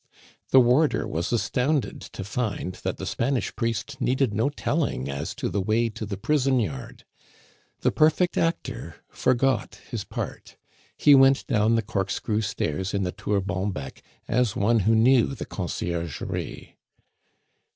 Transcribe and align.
The 0.49 0.59
warder 0.59 1.07
was 1.07 1.31
astounded 1.31 2.01
to 2.01 2.23
find 2.23 2.73
that 2.81 2.97
the 2.97 3.05
Spanish 3.05 3.55
priest 3.55 4.01
needed 4.01 4.33
no 4.33 4.49
telling 4.49 5.07
as 5.11 5.35
to 5.35 5.47
the 5.47 5.61
way 5.61 5.89
to 5.89 6.07
the 6.07 6.17
prison 6.17 6.59
yard. 6.59 7.03
The 7.81 7.91
perfect 7.91 8.35
actor 8.35 8.95
forgot 9.09 9.79
his 9.91 10.03
part; 10.03 10.57
he 10.97 11.13
went 11.13 11.45
down 11.45 11.75
the 11.75 11.83
corkscrew 11.83 12.41
stairs 12.41 12.95
in 12.95 13.03
the 13.03 13.11
Tour 13.11 13.41
Bonbec 13.41 14.01
as 14.27 14.55
one 14.55 14.79
who 14.79 14.95
knew 14.95 15.35
the 15.35 15.45
Conciergerie. 15.45 16.77